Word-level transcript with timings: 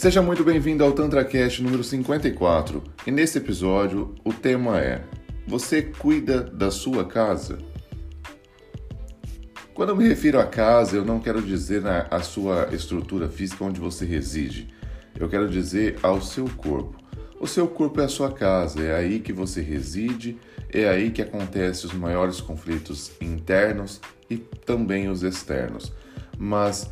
Seja 0.00 0.22
muito 0.22 0.42
bem-vindo 0.42 0.82
ao 0.82 0.92
TantraCast 0.92 1.62
número 1.62 1.84
54. 1.84 2.82
E 3.06 3.10
nesse 3.10 3.36
episódio 3.36 4.14
o 4.24 4.32
tema 4.32 4.80
é: 4.80 5.04
Você 5.46 5.82
cuida 5.82 6.40
da 6.40 6.70
sua 6.70 7.04
casa? 7.04 7.58
Quando 9.74 9.90
eu 9.90 9.96
me 9.96 10.08
refiro 10.08 10.40
a 10.40 10.46
casa, 10.46 10.96
eu 10.96 11.04
não 11.04 11.20
quero 11.20 11.42
dizer 11.42 11.82
a 11.86 12.22
sua 12.22 12.70
estrutura 12.72 13.28
física 13.28 13.62
onde 13.62 13.78
você 13.78 14.06
reside. 14.06 14.68
Eu 15.18 15.28
quero 15.28 15.50
dizer 15.50 15.98
ao 16.02 16.22
seu 16.22 16.46
corpo. 16.48 16.96
O 17.38 17.46
seu 17.46 17.68
corpo 17.68 18.00
é 18.00 18.04
a 18.04 18.08
sua 18.08 18.32
casa, 18.32 18.82
é 18.82 18.94
aí 18.96 19.20
que 19.20 19.34
você 19.34 19.60
reside, 19.60 20.38
é 20.72 20.88
aí 20.88 21.10
que 21.10 21.20
acontecem 21.20 21.90
os 21.90 21.94
maiores 21.94 22.40
conflitos 22.40 23.12
internos 23.20 24.00
e 24.30 24.38
também 24.38 25.10
os 25.10 25.22
externos. 25.22 25.92
Mas 26.38 26.88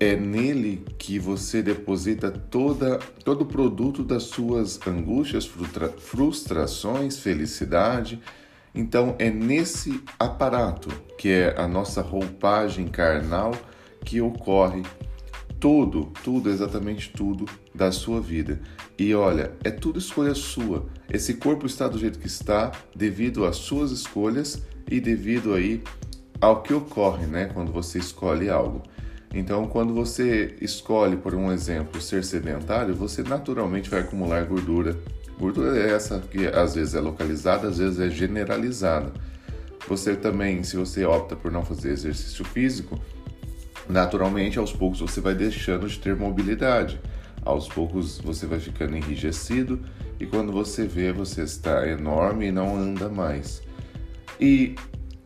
é 0.00 0.16
nele 0.16 0.82
que 0.98 1.18
você 1.18 1.62
deposita 1.62 2.30
toda, 2.30 2.98
todo 3.22 3.42
o 3.42 3.46
produto 3.46 4.02
das 4.02 4.22
suas 4.22 4.80
angústias, 4.86 5.44
frustra, 5.44 5.90
frustrações, 5.90 7.18
felicidade. 7.18 8.18
Então 8.74 9.14
é 9.18 9.28
nesse 9.28 10.02
aparato, 10.18 10.88
que 11.18 11.28
é 11.28 11.54
a 11.60 11.68
nossa 11.68 12.00
roupagem 12.00 12.88
carnal, 12.88 13.52
que 14.02 14.22
ocorre 14.22 14.82
tudo, 15.60 16.10
tudo, 16.24 16.48
exatamente 16.48 17.10
tudo 17.10 17.44
da 17.74 17.92
sua 17.92 18.22
vida. 18.22 18.58
E 18.98 19.14
olha, 19.14 19.52
é 19.62 19.70
tudo 19.70 19.98
escolha 19.98 20.34
sua. 20.34 20.86
Esse 21.12 21.34
corpo 21.34 21.66
está 21.66 21.86
do 21.86 21.98
jeito 21.98 22.18
que 22.18 22.26
está 22.26 22.72
devido 22.96 23.44
às 23.44 23.56
suas 23.56 23.90
escolhas 23.90 24.62
e 24.90 24.98
devido 24.98 25.52
aí 25.52 25.82
ao 26.40 26.62
que 26.62 26.72
ocorre, 26.72 27.26
né, 27.26 27.50
quando 27.52 27.70
você 27.70 27.98
escolhe 27.98 28.48
algo. 28.48 28.82
Então, 29.32 29.66
quando 29.66 29.94
você 29.94 30.56
escolhe, 30.60 31.16
por 31.16 31.34
um 31.34 31.52
exemplo, 31.52 32.00
ser 32.00 32.24
sedentário, 32.24 32.94
você 32.94 33.22
naturalmente 33.22 33.88
vai 33.88 34.00
acumular 34.00 34.44
gordura. 34.44 34.96
Gordura 35.38 35.78
é 35.78 35.92
essa 35.92 36.18
que 36.18 36.46
às 36.46 36.74
vezes 36.74 36.94
é 36.94 37.00
localizada, 37.00 37.68
às 37.68 37.78
vezes 37.78 38.00
é 38.00 38.10
generalizada. 38.10 39.12
Você 39.88 40.16
também, 40.16 40.62
se 40.64 40.76
você 40.76 41.04
opta 41.04 41.36
por 41.36 41.50
não 41.50 41.64
fazer 41.64 41.90
exercício 41.90 42.44
físico, 42.44 43.00
naturalmente 43.88 44.58
aos 44.58 44.72
poucos 44.72 45.00
você 45.00 45.20
vai 45.20 45.34
deixando 45.34 45.88
de 45.88 45.98
ter 45.98 46.16
mobilidade. 46.16 47.00
Aos 47.42 47.68
poucos 47.68 48.18
você 48.18 48.46
vai 48.46 48.60
ficando 48.60 48.96
enrijecido 48.96 49.80
e 50.18 50.26
quando 50.26 50.52
você 50.52 50.86
vê, 50.86 51.12
você 51.12 51.42
está 51.42 51.88
enorme 51.88 52.48
e 52.48 52.52
não 52.52 52.76
anda 52.76 53.08
mais. 53.08 53.62
E 54.38 54.74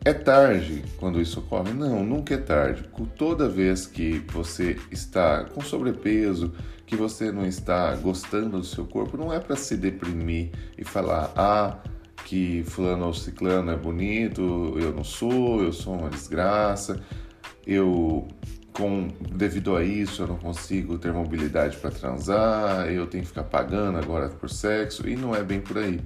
é 0.05 0.13
tarde 0.13 0.85
quando 0.97 1.19
isso 1.19 1.39
ocorre? 1.39 1.73
Não, 1.73 2.05
nunca 2.05 2.35
é 2.35 2.37
tarde. 2.37 2.83
Toda 3.17 3.49
vez 3.49 3.87
que 3.87 4.23
você 4.31 4.77
está 4.91 5.43
com 5.45 5.61
sobrepeso, 5.61 6.53
que 6.85 6.95
você 6.95 7.31
não 7.31 7.43
está 7.43 7.95
gostando 7.95 8.59
do 8.59 8.63
seu 8.63 8.85
corpo, 8.85 9.17
não 9.17 9.33
é 9.33 9.39
para 9.39 9.55
se 9.55 9.75
deprimir 9.75 10.51
e 10.77 10.83
falar, 10.83 11.33
ah, 11.35 11.79
que 12.23 12.63
fulano 12.67 13.07
ou 13.07 13.13
ciclano 13.15 13.71
é 13.71 13.75
bonito, 13.75 14.77
eu 14.79 14.93
não 14.93 15.03
sou, 15.03 15.63
eu 15.63 15.73
sou 15.73 15.95
uma 15.95 16.09
desgraça, 16.09 17.01
eu 17.65 18.27
com 18.73 19.07
devido 19.31 19.75
a 19.75 19.83
isso 19.83 20.21
eu 20.21 20.27
não 20.27 20.35
consigo 20.35 20.97
ter 20.97 21.13
mobilidade 21.13 21.77
para 21.77 21.89
transar, 21.89 22.87
eu 22.91 23.07
tenho 23.07 23.23
que 23.23 23.29
ficar 23.29 23.45
pagando 23.45 23.97
agora 23.97 24.27
por 24.27 24.49
sexo 24.49 25.07
e 25.07 25.15
não 25.15 25.33
é 25.33 25.41
bem 25.41 25.61
por 25.61 25.77
aí. 25.77 25.99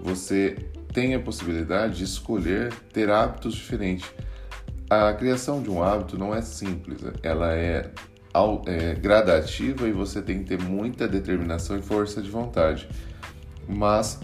Você 0.00 0.56
tem 0.98 1.14
a 1.14 1.20
possibilidade 1.20 1.98
de 1.98 2.02
escolher 2.02 2.74
ter 2.92 3.08
hábitos 3.08 3.54
diferentes. 3.54 4.10
A 4.90 5.12
criação 5.12 5.62
de 5.62 5.70
um 5.70 5.80
hábito 5.80 6.18
não 6.18 6.34
é 6.34 6.42
simples, 6.42 6.98
ela 7.22 7.54
é, 7.54 7.88
é 8.66 8.94
gradativa 8.94 9.86
e 9.86 9.92
você 9.92 10.20
tem 10.20 10.42
que 10.42 10.56
ter 10.56 10.60
muita 10.60 11.06
determinação 11.06 11.78
e 11.78 11.82
força 11.82 12.20
de 12.20 12.28
vontade. 12.28 12.88
Mas 13.68 14.18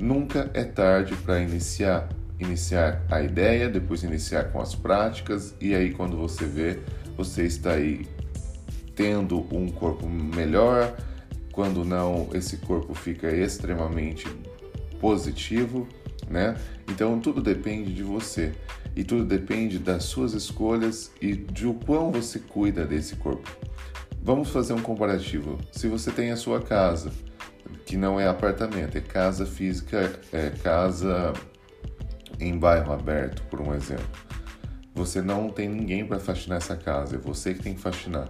nunca 0.00 0.50
é 0.54 0.64
tarde 0.64 1.14
para 1.16 1.40
iniciar. 1.40 2.08
Iniciar 2.40 3.02
a 3.10 3.20
ideia, 3.20 3.68
depois 3.68 4.02
iniciar 4.02 4.44
com 4.44 4.62
as 4.62 4.74
práticas, 4.74 5.54
e 5.60 5.74
aí 5.74 5.92
quando 5.92 6.16
você 6.16 6.46
vê, 6.46 6.78
você 7.18 7.44
está 7.44 7.72
aí 7.72 8.08
tendo 8.96 9.46
um 9.54 9.68
corpo 9.68 10.08
melhor, 10.08 10.96
quando 11.52 11.84
não, 11.84 12.30
esse 12.32 12.56
corpo 12.56 12.94
fica 12.94 13.30
extremamente 13.30 14.26
positivo 14.98 15.86
né? 16.28 16.56
Então 16.88 17.18
tudo 17.20 17.42
depende 17.42 17.92
de 17.92 18.02
você 18.02 18.52
e 18.96 19.02
tudo 19.02 19.24
depende 19.24 19.78
das 19.78 20.04
suas 20.04 20.32
escolhas 20.32 21.10
e 21.20 21.34
de 21.34 21.66
o 21.66 21.74
quão 21.74 22.12
você 22.12 22.38
cuida 22.38 22.84
desse 22.86 23.16
corpo. 23.16 23.50
Vamos 24.22 24.48
fazer 24.50 24.72
um 24.72 24.80
comparativo. 24.80 25.58
Se 25.72 25.86
você 25.88 26.10
tem 26.10 26.30
a 26.30 26.36
sua 26.36 26.60
casa, 26.60 27.10
que 27.84 27.96
não 27.96 28.18
é 28.18 28.26
apartamento, 28.26 28.96
é 28.96 29.00
casa 29.00 29.44
física, 29.44 30.18
é 30.32 30.50
casa 30.62 31.32
em 32.40 32.58
bairro 32.58 32.92
aberto, 32.92 33.42
por 33.44 33.60
um 33.60 33.74
exemplo. 33.74 34.06
Você 34.94 35.20
não 35.20 35.50
tem 35.50 35.68
ninguém 35.68 36.06
para 36.06 36.18
faxinar 36.18 36.58
essa 36.58 36.76
casa, 36.76 37.16
é 37.16 37.18
você 37.18 37.52
que 37.52 37.62
tem 37.62 37.74
que 37.74 37.80
faxinar. 37.80 38.28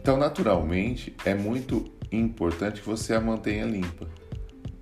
Então, 0.00 0.16
naturalmente, 0.16 1.14
é 1.24 1.34
muito 1.34 1.92
importante 2.10 2.80
que 2.80 2.86
você 2.86 3.12
a 3.12 3.20
mantenha 3.20 3.66
limpa 3.66 4.08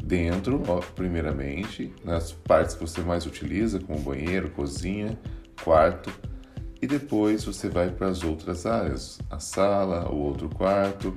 dentro, 0.07 0.63
ó, 0.69 0.81
primeiramente, 0.95 1.93
nas 2.05 2.31
partes 2.31 2.77
que 2.77 2.81
você 2.81 3.01
mais 3.01 3.27
utiliza, 3.27 3.81
como 3.81 3.99
banheiro, 3.99 4.51
cozinha, 4.51 5.19
quarto, 5.65 6.11
e 6.81 6.87
depois 6.87 7.45
você 7.45 7.69
vai 7.69 7.91
para 7.91 8.09
as 8.09 8.23
outras 8.23 8.67
áreas, 8.67 9.19
a 9.29 9.41
sala, 9.41 10.09
o 10.09 10.17
outro 10.17 10.49
quarto, 10.49 11.13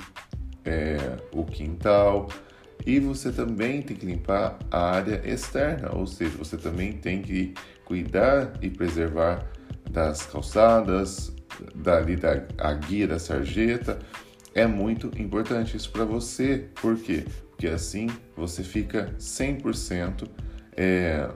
é, 0.65 0.97
o 1.31 1.45
quintal, 1.45 2.27
e 2.85 2.99
você 2.99 3.31
também 3.31 3.81
tem 3.83 3.95
que 3.95 4.05
limpar 4.05 4.57
a 4.71 4.91
área 4.91 5.21
externa, 5.23 5.93
ou 5.93 6.07
seja, 6.07 6.35
você 6.37 6.57
também 6.57 6.93
tem 6.93 7.21
que 7.21 7.53
cuidar 7.85 8.53
e 8.61 8.69
preservar 8.69 9.45
das 9.91 10.25
calçadas, 10.25 11.31
dali 11.75 12.15
da 12.15 12.43
a 12.57 12.73
guia 12.73 13.07
da 13.07 13.19
sarjeta. 13.19 13.99
É 14.55 14.65
muito 14.65 15.11
importante 15.21 15.77
isso 15.77 15.91
para 15.91 16.05
você, 16.05 16.69
por 16.81 16.97
quê? 16.97 17.25
Porque 17.59 17.67
assim 17.67 18.07
você 18.37 18.63
fica 18.63 19.13
100% 19.19 20.29
é, 20.77 21.29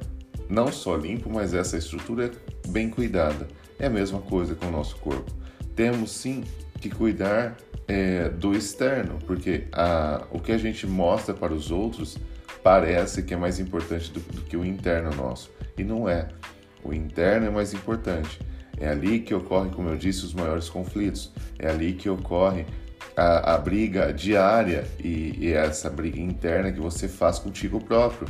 não 0.48 0.72
só 0.72 0.96
limpo, 0.96 1.30
mas 1.30 1.54
essa 1.54 1.78
estrutura 1.78 2.28
é 2.28 2.70
bem 2.70 2.90
cuidada. 2.90 3.46
É 3.78 3.88
a 3.88 3.90
mesma 3.90 4.22
coisa 4.22 4.56
com 4.56 4.68
o 4.68 4.72
nosso 4.72 4.96
corpo. 5.00 5.30
Temos 5.76 6.12
sim 6.12 6.46
que 6.80 6.90
cuidar 6.90 7.58
é, 7.90 8.30
do 8.30 8.56
externo, 8.56 9.20
porque 9.28 9.68
a, 9.74 10.26
o 10.32 10.40
que 10.40 10.54
a 10.54 10.58
gente 10.58 10.88
mostra 10.88 11.34
para 11.34 11.54
os 11.54 11.72
outros 11.72 12.18
parece 12.64 13.24
que 13.24 13.34
é 13.34 13.38
mais 13.38 13.60
importante 13.60 14.10
do, 14.10 14.22
do 14.22 14.44
que 14.44 14.56
o 14.56 14.64
interno 14.64 15.14
nosso. 15.14 15.52
E 15.78 15.84
não 15.84 16.08
é. 16.08 16.30
O 16.86 16.94
interno 16.94 17.48
é 17.48 17.50
mais 17.50 17.74
importante. 17.74 18.40
É 18.80 18.88
ali 18.88 19.20
que 19.20 19.34
ocorre, 19.34 19.72
como 19.72 19.90
eu 19.90 19.98
disse, 19.98 20.24
os 20.24 20.34
maiores 20.34 20.70
conflitos. 20.70 21.34
É 21.60 21.68
ali 21.70 21.92
que 21.92 22.08
ocorre 22.08 22.66
a, 23.16 23.56
a 23.56 23.58
briga 23.58 24.14
diária 24.14 24.86
e, 25.00 25.38
e, 25.40 25.54
essa 25.54 25.90
briga 25.90 26.20
interna 26.20 26.72
que 26.72 26.80
você 26.80 27.08
faz 27.08 27.40
contigo 27.40 27.80
próprio. 27.80 28.28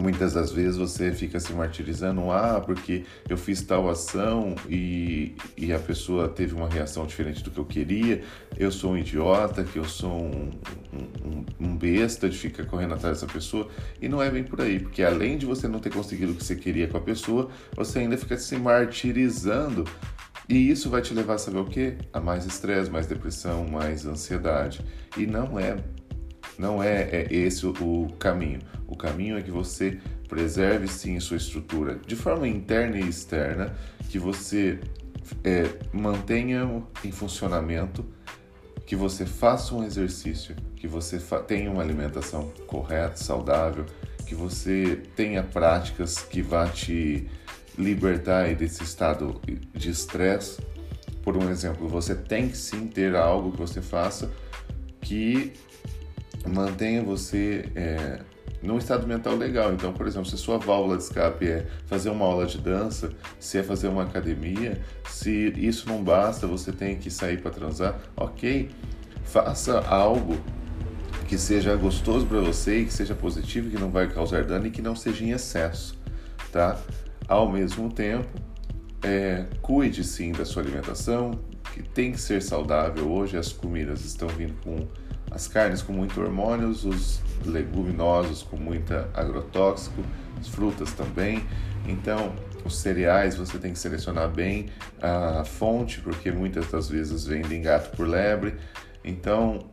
Muitas 0.00 0.34
das 0.34 0.52
vezes 0.52 0.76
você 0.76 1.10
fica 1.10 1.40
se 1.40 1.52
martirizando, 1.52 2.30
ah, 2.30 2.62
porque 2.64 3.04
eu 3.28 3.36
fiz 3.36 3.62
tal 3.62 3.90
ação 3.90 4.54
e, 4.68 5.34
e 5.56 5.72
a 5.72 5.78
pessoa 5.80 6.28
teve 6.28 6.54
uma 6.54 6.68
reação 6.68 7.04
diferente 7.04 7.42
do 7.42 7.50
que 7.50 7.58
eu 7.58 7.64
queria, 7.64 8.22
eu 8.56 8.70
sou 8.70 8.92
um 8.92 8.96
idiota, 8.96 9.64
que 9.64 9.76
eu 9.76 9.84
sou 9.84 10.22
um, 10.22 10.50
um, 10.94 11.44
um 11.58 11.76
besta 11.76 12.28
de 12.28 12.38
ficar 12.38 12.64
correndo 12.66 12.94
atrás 12.94 13.20
dessa 13.20 13.32
pessoa. 13.32 13.68
E 14.00 14.08
não 14.08 14.22
é 14.22 14.30
bem 14.30 14.44
por 14.44 14.60
aí, 14.60 14.78
porque 14.78 15.02
além 15.02 15.36
de 15.36 15.44
você 15.44 15.66
não 15.66 15.80
ter 15.80 15.92
conseguido 15.92 16.30
o 16.30 16.36
que 16.36 16.44
você 16.44 16.54
queria 16.54 16.86
com 16.86 16.96
a 16.96 17.00
pessoa, 17.00 17.48
você 17.74 17.98
ainda 17.98 18.16
fica 18.16 18.36
se 18.36 18.56
martirizando 18.56 19.84
e 20.48 20.70
isso 20.70 20.88
vai 20.88 21.02
te 21.02 21.12
levar 21.12 21.34
a 21.34 21.38
saber 21.38 21.58
o 21.58 21.64
quê? 21.64 21.96
A 22.12 22.20
mais 22.20 22.46
estresse, 22.46 22.90
mais 22.90 23.06
depressão, 23.06 23.66
mais 23.66 24.06
ansiedade. 24.06 24.80
E 25.16 25.26
não 25.26 25.58
é 25.58 25.76
não 26.58 26.82
é, 26.82 27.02
é 27.02 27.28
esse 27.32 27.64
o, 27.66 28.08
caminho. 28.18 28.60
O 28.86 28.96
caminho 28.96 29.38
é 29.38 29.42
que 29.42 29.50
você 29.50 29.98
preserve 30.28 30.88
sim 30.88 31.18
sua 31.20 31.36
estrutura 31.36 32.00
de 32.04 32.16
forma 32.16 32.48
interna 32.48 32.98
e 32.98 33.08
externa, 33.08 33.74
que 34.10 34.18
você 34.18 34.80
é, 35.44 35.68
mantenha 35.92 36.82
em 37.04 37.12
funcionamento, 37.12 38.04
que 38.84 38.96
você 38.96 39.24
faça 39.24 39.74
um 39.74 39.84
exercício, 39.84 40.56
que 40.74 40.88
você 40.88 41.18
tenha 41.46 41.70
uma 41.70 41.82
alimentação 41.82 42.50
correta, 42.66 43.16
saudável, 43.16 43.86
que 44.26 44.34
você 44.34 45.02
tenha 45.14 45.42
práticas 45.42 46.18
que 46.18 46.42
vá 46.42 46.66
te 46.66 47.28
libertar 47.78 48.54
desse 48.54 48.82
estado 48.82 49.40
de 49.72 49.90
estresse. 49.90 50.60
Por 51.22 51.36
um 51.36 51.48
exemplo, 51.50 51.88
você 51.88 52.14
tem 52.14 52.48
que 52.48 52.56
sim 52.56 52.86
ter 52.86 53.14
algo 53.14 53.52
que 53.52 53.58
você 53.58 53.80
faça 53.80 54.30
que 55.00 55.52
mantenha 56.46 57.02
você 57.02 57.70
é, 57.74 58.20
num 58.62 58.78
estado 58.78 59.06
mental 59.06 59.36
legal. 59.36 59.72
Então, 59.72 59.92
por 59.92 60.06
exemplo, 60.06 60.28
se 60.28 60.36
sua 60.36 60.58
válvula 60.58 60.96
de 60.96 61.04
escape 61.04 61.46
é 61.46 61.66
fazer 61.86 62.10
uma 62.10 62.24
aula 62.24 62.46
de 62.46 62.58
dança, 62.58 63.12
se 63.38 63.58
é 63.58 63.62
fazer 63.62 63.88
uma 63.88 64.02
academia, 64.02 64.80
se 65.08 65.52
isso 65.56 65.88
não 65.88 66.02
basta, 66.02 66.46
você 66.46 66.72
tem 66.72 66.96
que 66.96 67.10
sair 67.10 67.40
para 67.40 67.50
transar, 67.50 67.98
ok? 68.16 68.70
Faça 69.24 69.80
algo 69.80 70.38
que 71.26 71.36
seja 71.36 71.76
gostoso 71.76 72.26
para 72.26 72.40
você 72.40 72.84
que 72.84 72.92
seja 72.92 73.14
positivo, 73.14 73.70
que 73.70 73.78
não 73.78 73.90
vai 73.90 74.08
causar 74.08 74.44
dano 74.44 74.66
e 74.66 74.70
que 74.70 74.80
não 74.80 74.96
seja 74.96 75.24
em 75.24 75.30
excesso, 75.30 75.98
tá? 76.50 76.80
Ao 77.28 77.46
mesmo 77.46 77.92
tempo, 77.92 78.26
é, 79.02 79.44
cuide 79.60 80.02
sim 80.02 80.32
da 80.32 80.46
sua 80.46 80.62
alimentação, 80.62 81.38
que 81.74 81.82
tem 81.82 82.10
que 82.10 82.20
ser 82.20 82.42
saudável. 82.42 83.06
Hoje 83.10 83.36
as 83.36 83.52
comidas 83.52 84.02
estão 84.04 84.28
vindo 84.28 84.54
com 84.64 84.88
as 85.30 85.46
carnes 85.46 85.82
com 85.82 85.92
muito 85.92 86.18
hormônios, 86.20 86.86
os 86.86 87.20
leguminosos 87.44 88.42
com 88.42 88.56
muita 88.56 89.10
agrotóxico, 89.12 90.02
as 90.40 90.48
frutas 90.48 90.92
também. 90.92 91.46
Então, 91.86 92.34
os 92.64 92.78
cereais 92.78 93.36
você 93.36 93.58
tem 93.58 93.72
que 93.72 93.78
selecionar 93.78 94.28
bem 94.28 94.70
a 95.00 95.44
fonte, 95.44 96.00
porque 96.00 96.30
muitas 96.30 96.70
das 96.70 96.88
vezes 96.88 97.26
vendem 97.26 97.60
gato 97.60 97.94
por 97.94 98.08
lebre. 98.08 98.56
Então, 99.04 99.70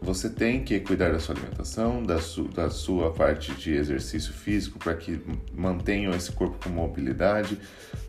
você 0.00 0.28
tem 0.28 0.62
que 0.62 0.78
cuidar 0.80 1.12
da 1.12 1.18
sua 1.18 1.34
alimentação, 1.34 2.02
da, 2.02 2.20
su, 2.20 2.44
da 2.44 2.68
sua 2.70 3.12
parte 3.12 3.52
de 3.52 3.74
exercício 3.74 4.32
físico 4.32 4.78
para 4.78 4.94
que 4.94 5.20
mantenham 5.54 6.14
esse 6.14 6.30
corpo 6.32 6.58
com 6.62 6.70
mobilidade. 6.70 7.58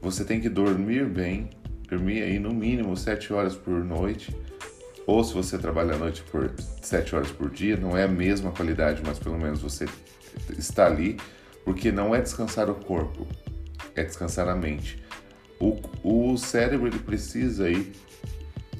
Você 0.02 0.24
tem 0.26 0.40
que 0.40 0.50
dormir 0.50 1.06
bem, 1.06 1.50
dormir 1.90 2.24
aí 2.24 2.40
no 2.40 2.54
mínimo 2.54 2.96
7 2.96 3.34
horas 3.34 3.56
por 3.56 3.84
noite. 3.84 4.36
Ou 5.06 5.24
se 5.24 5.34
você 5.34 5.58
trabalha 5.58 5.96
à 5.96 5.98
noite 5.98 6.22
por 6.24 6.52
7 6.82 7.16
horas 7.16 7.32
por 7.32 7.50
dia, 7.50 7.78
não 7.78 7.98
é 7.98 8.04
a 8.04 8.10
mesma 8.10 8.52
qualidade, 8.52 9.02
mas 9.06 9.18
pelo 9.18 9.38
menos 9.38 9.62
você 9.62 9.86
está 10.58 10.86
ali, 10.86 11.18
porque 11.64 11.92
não 11.92 12.14
é 12.14 12.22
descansar 12.22 12.70
o 12.70 12.76
corpo, 12.76 13.26
é 13.96 14.04
descansar 14.04 14.50
a 14.50 14.56
mente. 14.56 15.02
O, 15.60 15.80
o 16.04 16.38
cérebro 16.38 16.88
ele 16.88 17.00
precisa 17.00 17.66
aí 17.66 17.92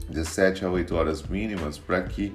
de 0.10 0.24
7 0.24 0.66
a 0.66 0.70
8 0.70 0.94
horas 0.94 1.24
mínimas 1.24 1.78
para 1.78 2.02
que 2.04 2.34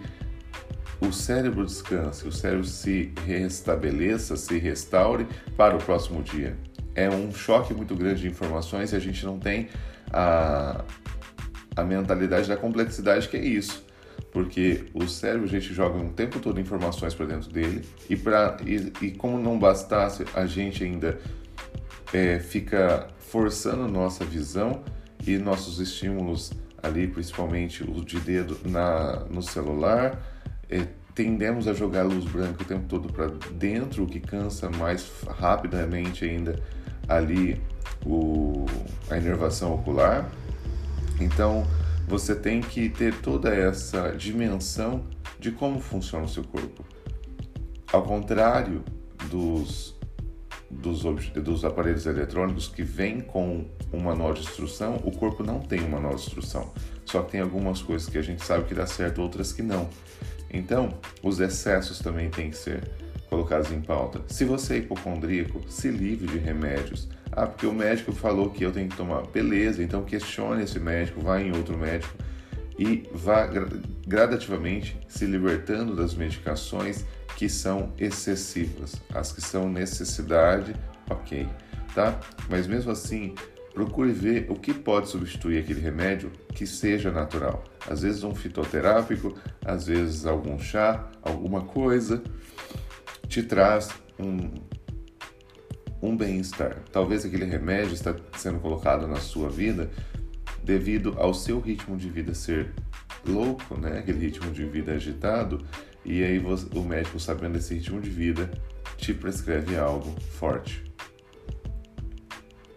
o 1.07 1.13
cérebro 1.13 1.67
descanse, 1.67 2.27
o 2.27 2.33
cérebro 2.33 2.65
se 2.65 3.13
restabeleça, 3.27 4.37
se 4.37 4.57
restaure 4.59 5.27
para 5.57 5.77
o 5.77 5.79
próximo 5.79 6.23
dia. 6.23 6.57
É 6.95 7.11
um 7.11 7.33
choque 7.33 7.75
muito 7.75 7.97
grande 7.97 8.23
de 8.23 8.29
informações 8.29 8.93
e 8.93 8.97
a 8.97 9.01
gente 9.01 9.25
não 9.25 9.39
tem 9.39 9.69
a, 10.13 10.85
a 11.75 11.83
mentalidade 11.83 12.49
da 12.49 12.57
complexidade 12.57 13.29
que 13.29 13.37
é 13.37 13.45
isso. 13.45 13.85
Porque 14.31 14.85
o 14.95 15.07
cérebro, 15.09 15.45
a 15.45 15.51
gente 15.51 15.75
joga 15.75 15.99
um 15.99 16.11
tempo 16.11 16.39
todo 16.39 16.61
informações 16.61 17.15
para 17.15 17.27
dentro 17.27 17.51
dele 17.51 17.83
e, 18.09 18.17
pra, 18.17 18.57
e, 18.65 18.93
e, 19.05 19.11
como 19.11 19.39
não 19.39 19.59
bastasse, 19.59 20.25
a 20.33 20.47
gente 20.47 20.85
ainda 20.85 21.19
é, 22.13 22.39
fica 22.39 23.09
forçando 23.19 23.89
nossa 23.89 24.25
visão 24.25 24.83
e 25.27 25.37
nossos 25.37 25.81
estímulos 25.81 26.53
ali, 26.83 27.09
principalmente 27.09 27.83
o 27.83 28.05
de 28.05 28.21
dedo 28.21 28.59
na, 28.65 29.25
no 29.31 29.43
celular, 29.43 30.19
é, 30.73 30.89
tendemos 31.15 31.69
a 31.69 31.75
jogar 31.75 32.05
luz 32.05 32.25
branca 32.25 32.63
o 32.63 32.65
tempo 32.65 32.87
todo 32.89 33.13
para 33.13 33.27
dentro, 33.53 34.05
o 34.05 34.07
que 34.07 34.19
cansa 34.19 34.71
mais 34.71 35.11
rapidamente 35.29 36.25
ainda 36.25 36.59
ali 37.07 37.61
o, 38.07 38.65
a 39.11 39.19
inervação 39.19 39.75
ocular. 39.75 40.31
Então, 41.21 41.67
você 42.09 42.35
tem 42.35 42.61
que 42.61 42.89
ter 42.89 43.15
toda 43.21 43.55
essa 43.55 44.13
dimensão 44.13 45.05
de 45.39 45.53
como 45.53 45.79
funciona 45.81 46.25
o 46.25 46.29
seu 46.29 46.43
corpo. 46.43 46.85
Ao 47.93 48.03
contrário 48.03 48.83
dos, 49.29 49.95
dos, 50.71 51.03
dos 51.03 51.65
aparelhos 51.65 52.07
eletrônicos 52.07 52.69
que 52.69 52.83
vêm 52.83 53.21
com 53.21 53.67
um 53.93 54.01
manual 54.01 54.33
de 54.33 54.41
instrução, 54.41 54.97
o 55.05 55.13
corpo 55.13 55.43
não 55.43 55.61
tem 55.61 55.83
um 55.83 55.91
manual 55.91 56.15
de 56.15 56.23
instrução. 56.23 56.73
Só 57.05 57.23
que 57.23 57.33
tem 57.33 57.41
algumas 57.41 57.83
coisas 57.83 58.09
que 58.09 58.17
a 58.17 58.23
gente 58.23 58.45
sabe 58.45 58.65
que 58.65 58.75
dá 58.75 58.87
certo, 58.87 59.21
outras 59.21 59.53
que 59.53 59.63
não. 59.63 59.89
Então, 60.53 60.95
os 61.23 61.41
excessos 61.41 61.99
também 61.99 62.31
têm 62.31 62.51
que 62.51 62.57
ser 62.57 62.89
colocados 63.31 63.73
em 63.73 63.81
pauta. 63.81 64.21
Se 64.29 64.45
você 64.45 64.75
é 64.75 64.79
hipocondríaco, 64.79 65.63
se 65.67 65.89
livre 65.89 66.27
de 66.27 66.39
remédios. 66.39 67.09
Ah, 67.31 67.47
porque 67.47 67.67
o 67.67 67.73
médico 67.73 68.13
falou 68.13 68.51
que 68.51 68.63
eu 68.63 68.71
tenho 68.71 68.91
que 68.91 68.97
tomar. 68.97 69.23
Beleza, 69.29 69.83
então 69.83 70.05
questione 70.05 70.65
esse 70.65 70.79
médico, 70.79 71.23
vá 71.23 71.41
em 71.41 71.51
outro 71.57 71.79
médico 71.79 72.15
e 72.79 73.09
vá 73.13 73.49
gradativamente 74.07 74.99
se 75.09 75.25
libertando 75.25 75.97
das 75.97 76.15
medicações 76.15 77.07
que 77.37 77.49
são 77.49 77.93
excessivas. 77.99 79.01
As 79.15 79.33
que 79.33 79.41
são 79.41 79.71
necessidade, 79.71 80.75
ok, 81.09 81.49
tá? 81.95 82.21
Mas 82.51 82.67
mesmo 82.67 82.91
assim, 82.91 83.35
procure 83.73 84.13
ver 84.13 84.47
o 84.51 84.55
que 84.55 84.75
pode 84.75 85.09
substituir 85.09 85.59
aquele 85.59 85.81
remédio 85.81 86.31
que 86.55 86.67
seja 86.67 87.11
natural. 87.11 87.65
Às 87.89 88.03
vezes 88.03 88.23
um 88.23 88.35
fitoterápico, 88.35 89.35
às 89.65 89.87
vezes 89.87 90.27
algum 90.27 90.59
chá, 90.59 91.11
alguma 91.23 91.63
coisa 91.63 92.23
te 93.29 93.43
traz 93.43 93.91
um, 94.19 94.51
um 96.03 96.17
bem-estar. 96.17 96.81
Talvez 96.93 97.25
aquele 97.25 97.47
remédio 97.47 97.95
está 97.95 98.15
sendo 98.37 98.61
colocado 98.61 99.07
na 99.07 99.17
sua 99.17 99.49
vida 99.49 99.91
devido 100.63 101.15
ao 101.19 101.33
seu 101.33 101.59
ritmo 101.59 101.97
de 101.97 102.11
vida 102.11 102.35
ser 102.35 102.73
louco, 103.27 103.79
né? 103.79 103.99
Aquele 103.99 104.19
ritmo 104.19 104.51
de 104.53 104.65
vida 104.65 104.93
agitado, 104.93 105.65
e 106.05 106.23
aí 106.23 106.39
você, 106.39 106.67
o 106.77 106.83
médico 106.83 107.19
sabendo 107.19 107.55
desse 107.55 107.75
ritmo 107.75 108.01
de 108.01 108.11
vida 108.11 108.51
te 108.97 109.15
prescreve 109.15 109.77
algo 109.77 110.15
forte. 110.21 110.92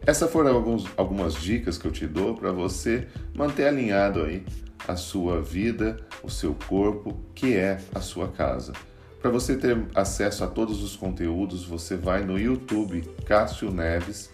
Essas 0.06 0.30
foram 0.32 0.54
alguns, 0.54 0.86
algumas 0.96 1.34
dicas 1.34 1.78
que 1.78 1.86
eu 1.86 1.92
te 1.92 2.06
dou 2.06 2.36
para 2.36 2.52
você 2.52 3.08
manter 3.34 3.66
alinhado 3.66 4.22
aí 4.22 4.46
a 4.88 4.96
sua 4.96 5.42
vida, 5.42 5.98
o 6.22 6.30
seu 6.30 6.56
corpo, 6.68 7.18
que 7.34 7.56
é 7.56 7.80
a 7.94 8.00
sua 8.02 8.28
casa. 8.28 8.74
Para 9.20 9.32
você 9.32 9.56
ter 9.56 9.76
acesso 9.96 10.44
a 10.44 10.48
todos 10.48 10.84
os 10.84 10.96
conteúdos, 10.96 11.66
você 11.66 11.96
vai 11.96 12.24
no 12.24 12.40
YouTube 12.40 13.02
Cássio 13.26 13.72
Neves, 13.72 14.30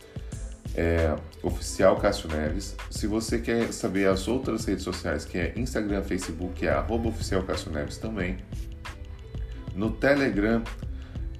é, 0.75 1.15
oficial 1.41 1.95
Cássio 1.95 2.27
Neves. 2.27 2.75
Se 2.89 3.07
você 3.07 3.39
quer 3.39 3.71
saber 3.71 4.09
as 4.09 4.27
outras 4.27 4.65
redes 4.65 4.83
sociais, 4.83 5.23
que 5.23 5.37
é 5.37 5.53
Instagram, 5.55 6.03
Facebook, 6.03 6.67
é 6.67 6.71
arroba 6.71 7.07
oficial 7.07 7.43
Cássio 7.43 7.71
Neves 7.71 7.97
também. 7.97 8.37
No 9.73 9.89
Telegram, 9.91 10.61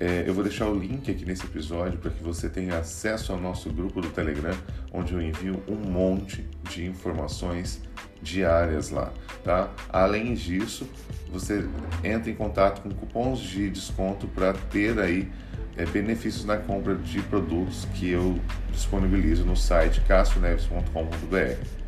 é, 0.02 0.24
eu 0.26 0.34
vou 0.34 0.44
deixar 0.44 0.66
o 0.66 0.74
link 0.74 1.12
aqui 1.12 1.24
nesse 1.24 1.46
episódio 1.46 2.00
para 2.00 2.10
que 2.10 2.24
você 2.24 2.50
tenha 2.50 2.80
acesso 2.80 3.32
ao 3.32 3.40
nosso 3.40 3.70
grupo 3.70 4.02
do 4.02 4.10
Telegram, 4.10 4.58
onde 4.92 5.14
eu 5.14 5.22
envio 5.22 5.62
um 5.68 5.76
monte 5.76 6.44
de 6.72 6.88
informações 6.88 7.84
diárias 8.20 8.90
lá, 8.90 9.14
tá? 9.44 9.70
Além 9.90 10.34
disso, 10.34 10.90
você 11.32 11.64
entra 12.04 12.32
em 12.32 12.34
contato 12.34 12.82
com 12.82 12.90
cupons 12.90 13.42
de 13.42 13.70
desconto 13.70 14.28
para 14.28 14.54
ter 14.54 15.00
aí 15.00 15.32
é, 15.78 15.86
benefícios 15.86 16.46
na 16.46 16.58
compra 16.58 16.96
de 16.96 17.22
produtos 17.22 17.86
que 17.94 18.10
eu 18.10 18.40
disponibilizo 18.72 19.46
no 19.46 19.56
site 19.56 20.02
cassioneves.com.br. 20.02 21.81